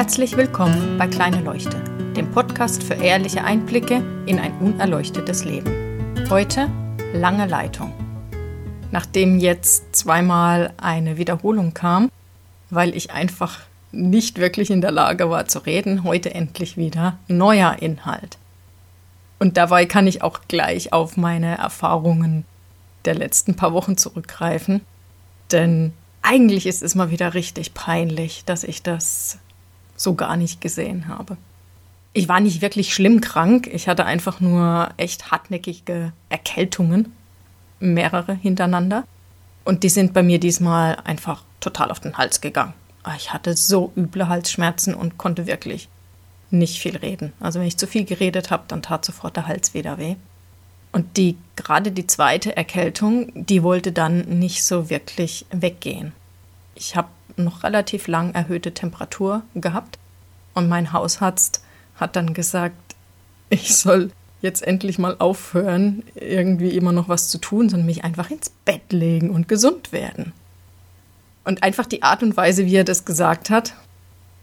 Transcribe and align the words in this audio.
Herzlich 0.00 0.34
willkommen 0.34 0.96
bei 0.96 1.06
Kleine 1.06 1.42
Leuchte, 1.42 1.78
dem 2.16 2.30
Podcast 2.30 2.82
für 2.82 2.94
ehrliche 2.94 3.44
Einblicke 3.44 4.02
in 4.24 4.38
ein 4.38 4.56
unerleuchtetes 4.58 5.44
Leben. 5.44 6.24
Heute 6.30 6.70
lange 7.12 7.44
Leitung. 7.44 7.92
Nachdem 8.92 9.38
jetzt 9.38 9.94
zweimal 9.94 10.72
eine 10.78 11.18
Wiederholung 11.18 11.74
kam, 11.74 12.10
weil 12.70 12.96
ich 12.96 13.10
einfach 13.10 13.60
nicht 13.92 14.38
wirklich 14.38 14.70
in 14.70 14.80
der 14.80 14.90
Lage 14.90 15.28
war 15.28 15.48
zu 15.48 15.58
reden, 15.58 16.02
heute 16.02 16.34
endlich 16.34 16.78
wieder 16.78 17.18
neuer 17.28 17.76
Inhalt. 17.80 18.38
Und 19.38 19.58
dabei 19.58 19.84
kann 19.84 20.06
ich 20.06 20.22
auch 20.22 20.40
gleich 20.48 20.94
auf 20.94 21.18
meine 21.18 21.58
Erfahrungen 21.58 22.46
der 23.04 23.16
letzten 23.16 23.54
paar 23.54 23.74
Wochen 23.74 23.98
zurückgreifen, 23.98 24.80
denn 25.52 25.92
eigentlich 26.22 26.64
ist 26.64 26.82
es 26.82 26.94
mal 26.94 27.10
wieder 27.10 27.34
richtig 27.34 27.74
peinlich, 27.74 28.46
dass 28.46 28.64
ich 28.64 28.82
das 28.82 29.38
so 30.00 30.14
gar 30.14 30.36
nicht 30.36 30.60
gesehen 30.60 31.08
habe. 31.08 31.36
Ich 32.12 32.28
war 32.28 32.40
nicht 32.40 32.62
wirklich 32.62 32.94
schlimm 32.94 33.20
krank, 33.20 33.68
ich 33.70 33.86
hatte 33.86 34.06
einfach 34.06 34.40
nur 34.40 34.88
echt 34.96 35.30
hartnäckige 35.30 36.12
Erkältungen, 36.30 37.12
mehrere 37.78 38.34
hintereinander. 38.34 39.04
Und 39.64 39.82
die 39.82 39.90
sind 39.90 40.14
bei 40.14 40.22
mir 40.22 40.40
diesmal 40.40 40.96
einfach 41.04 41.44
total 41.60 41.90
auf 41.90 42.00
den 42.00 42.16
Hals 42.16 42.40
gegangen. 42.40 42.72
Ah, 43.02 43.14
ich 43.16 43.32
hatte 43.32 43.54
so 43.56 43.92
üble 43.94 44.28
Halsschmerzen 44.28 44.94
und 44.94 45.18
konnte 45.18 45.46
wirklich 45.46 45.88
nicht 46.50 46.80
viel 46.80 46.96
reden. 46.96 47.32
Also 47.38 47.60
wenn 47.60 47.66
ich 47.66 47.76
zu 47.76 47.86
viel 47.86 48.04
geredet 48.04 48.50
habe, 48.50 48.64
dann 48.68 48.82
tat 48.82 49.04
sofort 49.04 49.36
der 49.36 49.46
Hals 49.46 49.74
wieder 49.74 49.98
weh. 49.98 50.16
Und 50.92 51.18
die 51.18 51.36
gerade 51.56 51.92
die 51.92 52.06
zweite 52.06 52.56
Erkältung, 52.56 53.30
die 53.34 53.62
wollte 53.62 53.92
dann 53.92 54.22
nicht 54.38 54.64
so 54.64 54.90
wirklich 54.90 55.46
weggehen. 55.52 56.12
Ich 56.74 56.96
habe 56.96 57.08
noch 57.44 57.62
relativ 57.62 58.06
lang 58.06 58.34
erhöhte 58.34 58.72
Temperatur 58.72 59.42
gehabt 59.54 59.98
und 60.54 60.68
mein 60.68 60.92
Hausarzt 60.92 61.62
hat 61.96 62.16
dann 62.16 62.34
gesagt, 62.34 62.76
ich 63.50 63.76
soll 63.76 64.10
jetzt 64.42 64.62
endlich 64.62 64.98
mal 64.98 65.16
aufhören, 65.18 66.02
irgendwie 66.14 66.70
immer 66.70 66.92
noch 66.92 67.08
was 67.08 67.28
zu 67.28 67.38
tun, 67.38 67.68
sondern 67.68 67.86
mich 67.86 68.04
einfach 68.04 68.30
ins 68.30 68.50
Bett 68.64 68.92
legen 68.92 69.30
und 69.30 69.48
gesund 69.48 69.92
werden. 69.92 70.32
Und 71.44 71.62
einfach 71.62 71.86
die 71.86 72.02
Art 72.02 72.22
und 72.22 72.36
Weise, 72.36 72.66
wie 72.66 72.76
er 72.76 72.84
das 72.84 73.04
gesagt 73.04 73.50
hat, 73.50 73.74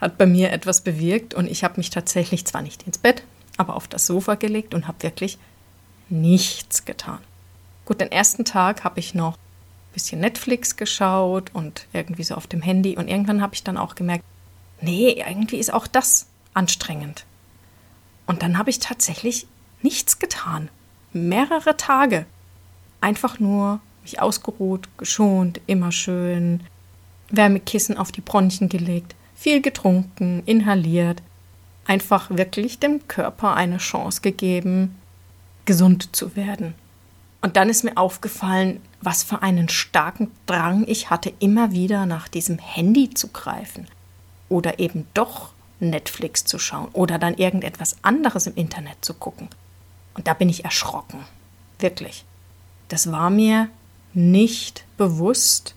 hat 0.00 0.18
bei 0.18 0.26
mir 0.26 0.52
etwas 0.52 0.82
bewirkt 0.82 1.34
und 1.34 1.50
ich 1.50 1.64
habe 1.64 1.78
mich 1.78 1.90
tatsächlich 1.90 2.44
zwar 2.44 2.62
nicht 2.62 2.82
ins 2.82 2.98
Bett, 2.98 3.22
aber 3.56 3.76
auf 3.76 3.88
das 3.88 4.06
Sofa 4.06 4.34
gelegt 4.34 4.74
und 4.74 4.86
habe 4.86 5.02
wirklich 5.02 5.38
nichts 6.08 6.84
getan. 6.84 7.18
Gut, 7.86 8.00
den 8.00 8.12
ersten 8.12 8.44
Tag 8.44 8.84
habe 8.84 9.00
ich 9.00 9.14
noch 9.14 9.38
bisschen 9.96 10.20
Netflix 10.20 10.76
geschaut 10.76 11.50
und 11.54 11.86
irgendwie 11.94 12.22
so 12.22 12.34
auf 12.34 12.46
dem 12.46 12.60
Handy 12.60 12.98
und 12.98 13.08
irgendwann 13.08 13.40
habe 13.40 13.54
ich 13.54 13.64
dann 13.64 13.78
auch 13.78 13.94
gemerkt, 13.94 14.24
nee, 14.82 15.24
irgendwie 15.26 15.56
ist 15.56 15.72
auch 15.72 15.86
das 15.86 16.26
anstrengend. 16.52 17.24
Und 18.26 18.42
dann 18.42 18.58
habe 18.58 18.68
ich 18.68 18.78
tatsächlich 18.78 19.46
nichts 19.80 20.18
getan. 20.18 20.68
Mehrere 21.14 21.78
Tage. 21.78 22.26
Einfach 23.00 23.40
nur 23.40 23.80
mich 24.02 24.20
ausgeruht, 24.20 24.86
geschont, 24.98 25.62
immer 25.66 25.92
schön, 25.92 26.60
Wärmekissen 27.30 27.96
auf 27.96 28.12
die 28.12 28.20
Bronchien 28.20 28.68
gelegt, 28.68 29.14
viel 29.34 29.62
getrunken, 29.62 30.42
inhaliert, 30.44 31.22
einfach 31.86 32.28
wirklich 32.28 32.80
dem 32.80 33.08
Körper 33.08 33.54
eine 33.54 33.78
Chance 33.78 34.20
gegeben, 34.20 34.94
gesund 35.64 36.14
zu 36.14 36.36
werden. 36.36 36.74
Und 37.46 37.56
dann 37.56 37.68
ist 37.68 37.84
mir 37.84 37.96
aufgefallen, 37.96 38.80
was 39.00 39.22
für 39.22 39.40
einen 39.40 39.68
starken 39.68 40.32
Drang 40.46 40.84
ich 40.88 41.10
hatte, 41.10 41.32
immer 41.38 41.70
wieder 41.70 42.04
nach 42.04 42.26
diesem 42.26 42.58
Handy 42.58 43.10
zu 43.10 43.28
greifen 43.28 43.86
oder 44.48 44.80
eben 44.80 45.06
doch 45.14 45.52
Netflix 45.78 46.44
zu 46.44 46.58
schauen 46.58 46.88
oder 46.92 47.20
dann 47.20 47.36
irgendetwas 47.36 47.98
anderes 48.02 48.48
im 48.48 48.56
Internet 48.56 48.96
zu 49.04 49.14
gucken. 49.14 49.48
Und 50.14 50.26
da 50.26 50.34
bin 50.34 50.48
ich 50.48 50.64
erschrocken. 50.64 51.20
Wirklich. 51.78 52.24
Das 52.88 53.12
war 53.12 53.30
mir 53.30 53.68
nicht 54.12 54.84
bewusst, 54.96 55.76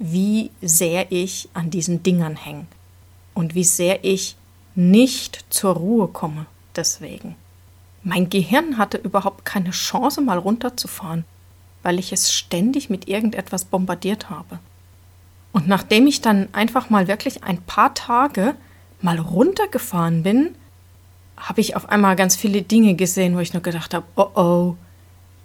wie 0.00 0.50
sehr 0.60 1.12
ich 1.12 1.48
an 1.54 1.70
diesen 1.70 2.02
Dingern 2.02 2.34
hänge 2.34 2.66
und 3.34 3.54
wie 3.54 3.62
sehr 3.62 4.04
ich 4.04 4.34
nicht 4.74 5.44
zur 5.48 5.74
Ruhe 5.74 6.08
komme 6.08 6.46
deswegen. 6.74 7.36
Mein 8.04 8.28
Gehirn 8.28 8.76
hatte 8.76 8.98
überhaupt 8.98 9.46
keine 9.46 9.70
Chance, 9.70 10.20
mal 10.20 10.38
runterzufahren, 10.38 11.24
weil 11.82 11.98
ich 11.98 12.12
es 12.12 12.32
ständig 12.32 12.90
mit 12.90 13.08
irgendetwas 13.08 13.64
bombardiert 13.64 14.28
habe. 14.28 14.58
Und 15.52 15.68
nachdem 15.68 16.06
ich 16.06 16.20
dann 16.20 16.48
einfach 16.52 16.90
mal 16.90 17.08
wirklich 17.08 17.44
ein 17.44 17.62
paar 17.62 17.94
Tage 17.94 18.54
mal 19.00 19.18
runtergefahren 19.18 20.22
bin, 20.22 20.54
habe 21.36 21.62
ich 21.62 21.76
auf 21.76 21.88
einmal 21.88 22.14
ganz 22.14 22.36
viele 22.36 22.62
Dinge 22.62 22.94
gesehen, 22.94 23.36
wo 23.36 23.40
ich 23.40 23.54
nur 23.54 23.62
gedacht 23.62 23.94
habe, 23.94 24.06
oh 24.16 24.30
oh, 24.34 24.76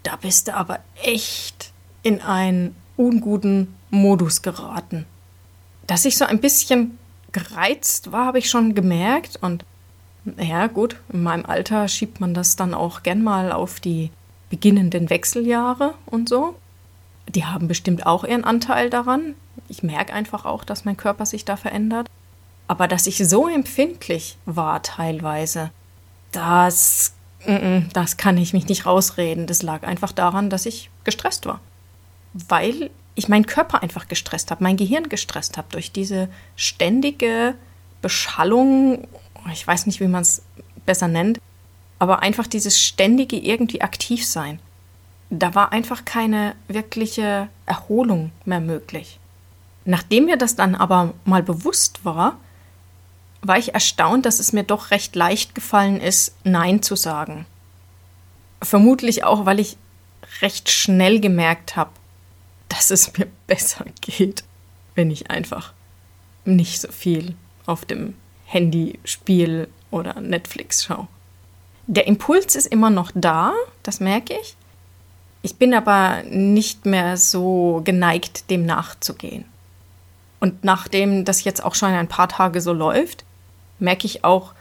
da 0.03 0.17
bist 0.17 0.47
du 0.47 0.55
aber 0.55 0.79
echt 1.01 1.71
in 2.03 2.21
einen 2.21 2.75
unguten 2.97 3.75
Modus 3.89 4.41
geraten. 4.41 5.05
Dass 5.87 6.05
ich 6.05 6.17
so 6.17 6.25
ein 6.25 6.41
bisschen 6.41 6.97
gereizt 7.31 8.11
war, 8.11 8.25
habe 8.25 8.39
ich 8.39 8.49
schon 8.49 8.75
gemerkt 8.75 9.37
und 9.41 9.63
ja 10.37 10.67
gut, 10.67 10.97
in 11.11 11.23
meinem 11.23 11.45
Alter 11.45 11.87
schiebt 11.87 12.19
man 12.19 12.33
das 12.33 12.55
dann 12.55 12.73
auch 12.73 13.03
gern 13.03 13.23
mal 13.23 13.51
auf 13.51 13.79
die 13.79 14.11
beginnenden 14.49 15.09
Wechseljahre 15.09 15.93
und 16.05 16.29
so. 16.29 16.55
Die 17.27 17.45
haben 17.45 17.67
bestimmt 17.67 18.05
auch 18.05 18.23
ihren 18.23 18.43
Anteil 18.43 18.89
daran. 18.89 19.35
Ich 19.67 19.83
merke 19.83 20.13
einfach 20.13 20.45
auch, 20.45 20.63
dass 20.63 20.85
mein 20.85 20.97
Körper 20.97 21.25
sich 21.25 21.45
da 21.45 21.57
verändert. 21.57 22.09
Aber 22.67 22.87
dass 22.87 23.07
ich 23.07 23.17
so 23.27 23.47
empfindlich 23.47 24.37
war 24.45 24.81
teilweise, 24.83 25.71
das, 26.31 27.13
das 27.93 28.17
kann 28.17 28.37
ich 28.37 28.53
mich 28.53 28.67
nicht 28.67 28.85
rausreden. 28.85 29.47
Das 29.47 29.63
lag 29.63 29.83
einfach 29.83 30.11
daran, 30.11 30.49
dass 30.49 30.65
ich 30.65 30.89
gestresst 31.03 31.45
war. 31.45 31.61
Weil 32.33 32.91
ich 33.15 33.27
meinen 33.27 33.45
Körper 33.45 33.81
einfach 33.83 34.07
gestresst 34.07 34.51
habe, 34.51 34.63
mein 34.63 34.77
Gehirn 34.77 35.09
gestresst 35.09 35.57
habe 35.57 35.67
durch 35.71 35.91
diese 35.91 36.29
ständige 36.55 37.55
Beschallung. 38.01 39.07
Ich 39.51 39.65
weiß 39.65 39.85
nicht, 39.85 39.99
wie 39.99 40.07
man 40.07 40.21
es 40.21 40.41
besser 40.85 41.07
nennt, 41.07 41.39
aber 41.99 42.21
einfach 42.21 42.47
dieses 42.47 42.81
ständige 42.81 43.37
irgendwie 43.37 43.81
aktiv 43.81 44.25
sein. 44.25 44.59
Da 45.29 45.53
war 45.53 45.71
einfach 45.71 46.05
keine 46.05 46.55
wirkliche 46.67 47.49
Erholung 47.65 48.31
mehr 48.45 48.61
möglich. 48.61 49.19
Nachdem 49.85 50.25
mir 50.25 50.37
das 50.37 50.55
dann 50.55 50.75
aber 50.75 51.13
mal 51.25 51.43
bewusst 51.43 52.03
war, 52.05 52.37
war 53.41 53.57
ich 53.57 53.73
erstaunt, 53.73 54.25
dass 54.25 54.39
es 54.39 54.53
mir 54.53 54.63
doch 54.63 54.91
recht 54.91 55.15
leicht 55.15 55.55
gefallen 55.55 56.01
ist, 56.01 56.35
Nein 56.43 56.81
zu 56.81 56.95
sagen. 56.95 57.45
Vermutlich 58.61 59.23
auch, 59.23 59.45
weil 59.45 59.59
ich 59.59 59.77
recht 60.41 60.69
schnell 60.69 61.19
gemerkt 61.19 61.75
habe, 61.75 61.91
dass 62.67 62.91
es 62.91 63.17
mir 63.17 63.27
besser 63.47 63.85
geht, 64.01 64.43
wenn 64.95 65.11
ich 65.11 65.31
einfach 65.31 65.73
nicht 66.45 66.81
so 66.81 66.91
viel 66.91 67.35
auf 67.65 67.85
dem 67.85 68.15
Handy 68.49 68.99
spiele 69.03 69.69
oder 69.91 70.19
Netflix 70.19 70.83
schaue. 70.83 71.07
Der 71.85 72.07
Impuls 72.07 72.55
ist 72.55 72.65
immer 72.65 72.89
noch 72.89 73.11
da, 73.13 73.53
das 73.83 73.99
merke 73.99 74.33
ich. 74.41 74.55
Ich 75.43 75.55
bin 75.55 75.73
aber 75.73 76.23
nicht 76.23 76.85
mehr 76.85 77.15
so 77.15 77.81
geneigt, 77.83 78.49
dem 78.49 78.65
nachzugehen. 78.65 79.45
Und 80.39 80.63
nachdem 80.63 81.25
das 81.25 81.43
jetzt 81.43 81.63
auch 81.63 81.75
schon 81.75 81.89
ein 81.89 82.07
paar 82.07 82.27
Tage 82.27 82.59
so 82.59 82.73
läuft, 82.73 83.23
merke 83.77 84.05
ich 84.05 84.23
auch, 84.23 84.53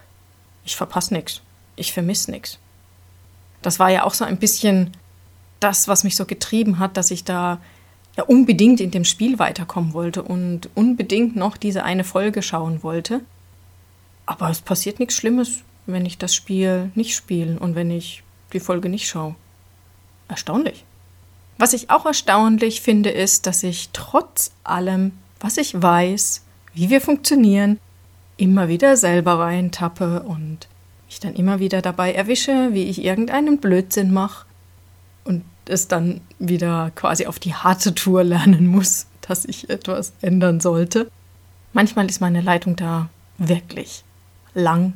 ich 0.65 0.77
verpasse 0.77 1.15
nichts, 1.15 1.41
ich 1.77 1.93
vermisse 1.93 2.31
nichts. 2.31 2.59
Das 3.63 3.79
war 3.79 3.89
ja 3.89 4.05
auch 4.05 4.15
so 4.15 4.25
ein 4.25 4.37
bisschen 4.37 4.93
das, 5.61 5.89
was 5.89 6.05
mich 6.05 6.15
so 6.15 6.27
getrieben 6.27 6.79
hat, 6.79 6.97
dass 6.97 7.11
ich 7.11 7.25
da 7.25 7.59
ja 8.17 8.25
unbedingt 8.25 8.81
in 8.81 8.91
dem 8.91 9.05
Spiel 9.05 9.39
weiterkommen 9.39 9.95
wollte 9.95 10.23
und 10.23 10.69
unbedingt 10.75 11.37
noch 11.37 11.57
diese 11.57 11.85
eine 11.85 12.05
Folge 12.05 12.43
schauen 12.43 12.83
wollte. 12.83 13.23
Aber 14.29 14.51
es 14.51 14.61
passiert 14.61 14.99
nichts 15.01 15.17
Schlimmes, 15.17 15.63
wenn 15.87 16.05
ich 16.05 16.19
das 16.19 16.35
Spiel 16.35 16.91
nicht 16.95 17.17
spiele 17.17 17.59
und 17.59 17.75
wenn 17.75 17.91
ich 17.91 18.23
die 18.53 18.61
Folge 18.61 18.91
nicht 18.91 19.09
schaue. 19.09 19.35
Erstaunlich. 20.29 20.85
Was 21.57 21.73
ich 21.73 21.89
auch 21.89 22.05
erstaunlich 22.05 22.83
finde, 22.83 23.09
ist, 23.09 23.47
dass 23.47 23.63
ich 23.63 23.89
trotz 23.95 24.53
allem 24.65 25.13
was 25.41 25.57
ich 25.57 25.81
weiß, 25.81 26.45
wie 26.75 26.91
wir 26.91 27.01
funktionieren, 27.01 27.81
immer 28.37 28.69
wieder 28.69 28.99
selber 28.99 29.39
reintappe 29.39 30.23
und 30.23 30.69
mich 31.07 31.21
dann 31.21 31.35
immer 31.35 31.59
wieder 31.59 31.81
dabei 31.81 32.13
erwische, 32.13 32.75
wie 32.75 32.85
ich 32.85 33.03
irgendeinen 33.03 33.57
Blödsinn 33.59 34.13
mache 34.13 34.45
und 35.25 35.43
es 35.65 35.89
dann 35.89 36.21
wieder 36.39 36.91
quasi 36.95 37.25
auf 37.27 37.39
die 37.39 37.55
harte 37.55 37.95
Tour 37.95 38.25
lernen 38.25 38.67
muss, 38.67 39.07
dass 39.23 39.47
ich 39.47 39.71
etwas 39.71 40.13
ändern 40.21 40.61
sollte. 40.61 41.11
Manchmal 41.73 42.11
ist 42.11 42.21
meine 42.21 42.43
Leitung 42.43 42.77
da 42.77 43.09
wirklich 43.39 44.05
lang, 44.59 44.95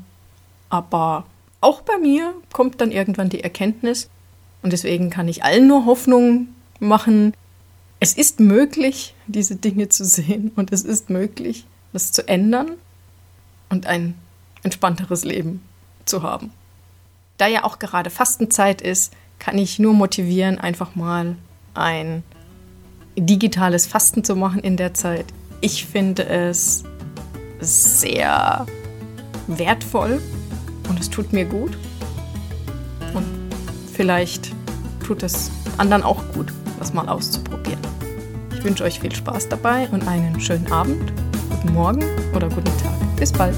aber 0.69 1.25
auch 1.61 1.83
bei 1.83 1.97
mir 1.99 2.35
kommt 2.53 2.81
dann 2.81 2.91
irgendwann 2.91 3.29
die 3.29 3.43
Erkenntnis 3.43 4.11
und 4.63 4.73
deswegen 4.73 5.11
kann 5.11 5.29
ich 5.29 5.45
allen 5.45 5.67
nur 5.67 5.87
Hoffnung 5.87 6.49
machen, 6.81 7.35
es 8.01 8.15
ist 8.15 8.41
möglich, 8.41 9.15
diese 9.29 9.57
Dinge 9.57 9.89
zu 9.89 10.05
sehen 10.05 10.51
und 10.57 10.73
es 10.73 10.83
ist 10.83 11.09
möglich, 11.09 11.67
das 11.93 12.11
zu 12.13 12.27
ändern. 12.27 12.73
und 13.73 13.87
ein 13.87 14.15
entspannteres 14.63 15.25
Leben 15.25 15.63
zu 16.05 16.23
haben. 16.23 16.53
Da 17.39 17.47
ja 17.47 17.65
auch 17.65 17.79
gerade 17.79 18.11
Fastenzeit 18.11 18.83
ist, 18.83 19.15
kann 19.39 19.57
ich 19.57 19.79
nur 19.79 19.95
motivieren, 19.95 20.59
einfach 20.59 20.95
mal 20.95 21.37
ein 21.75 22.23
digitales 23.17 23.87
Fasten 23.87 24.25
zu 24.25 24.37
machen 24.37 24.61
in 24.61 24.77
der 24.77 24.93
Zeit. 24.95 25.27
Ich 25.63 25.87
finde 25.87 26.27
es 26.27 26.85
sehr 27.61 28.67
wertvoll 29.59 30.21
und 30.89 31.01
es 31.01 31.11
tut 31.11 31.33
mir 31.33 31.45
gut. 31.45 31.77
Und 33.15 33.25
vielleicht 33.93 34.53
tut 35.05 35.23
es 35.23 35.51
anderen 35.79 36.03
auch 36.03 36.23
gut, 36.35 36.53
das 36.79 36.93
mal 36.95 37.09
auszuprobieren. 37.09 37.81
Ich 38.55 38.65
wünsche 38.65 38.85
euch 38.85 39.01
viel 39.01 39.15
Spaß 39.15 39.49
dabei 39.49 39.89
und 39.91 40.07
einen 40.07 40.41
schönen 40.41 40.71
Abend, 40.71 41.13
guten 41.51 41.73
Morgen 41.73 42.05
oder 42.35 42.49
guten 42.49 42.65
Tag. 42.79 43.17
Bis 43.17 43.33
bald. 43.33 43.57